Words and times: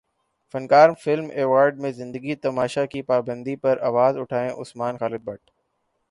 فنکار 0.53 0.89
film 1.01 1.27
award 1.33 1.79
میں 1.81 1.91
زندگی 1.91 2.35
تماشا 2.37 2.85
کی 2.85 3.01
پابندی 3.01 3.55
پر 3.55 3.77
اواز 3.81 4.17
اٹھائیں 4.17 4.49
عثمان 4.51 4.97
خالد 4.97 5.23
بٹ 5.23 5.39